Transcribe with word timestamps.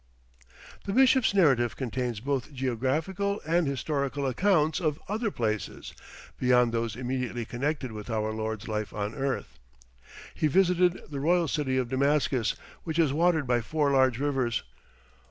The 0.85 0.93
bishop's 0.93 1.31
narrative 1.31 1.75
contains 1.75 2.21
both 2.21 2.51
geographical 2.51 3.39
and 3.45 3.67
historical 3.67 4.25
accounts 4.25 4.79
of 4.79 4.99
other 5.07 5.29
places, 5.29 5.93
beyond 6.39 6.71
those 6.71 6.95
immediately 6.95 7.45
connected 7.45 7.91
with 7.91 8.09
our 8.09 8.33
Lord's 8.33 8.67
life 8.67 8.93
on 8.95 9.13
earth. 9.13 9.59
He 10.33 10.47
visited 10.47 10.99
the 11.11 11.19
royal 11.19 11.47
city 11.47 11.77
of 11.77 11.89
Damascus, 11.89 12.55
which 12.83 12.97
is 12.97 13.13
watered 13.13 13.45
by 13.45 13.61
four 13.61 13.91
large 13.91 14.17
rivers. 14.17 14.63